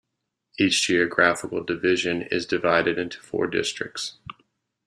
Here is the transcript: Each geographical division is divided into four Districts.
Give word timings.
Each 0.57 0.81
geographical 0.87 1.63
division 1.63 2.23
is 2.31 2.47
divided 2.47 2.97
into 2.97 3.19
four 3.21 3.45
Districts. 3.45 4.17